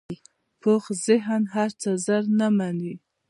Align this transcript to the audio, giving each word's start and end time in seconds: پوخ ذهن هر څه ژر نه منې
پوخ 0.61 0.83
ذهن 1.07 1.41
هر 1.55 1.69
څه 1.81 1.89
ژر 2.05 2.23
نه 2.39 2.47
منې 2.57 2.93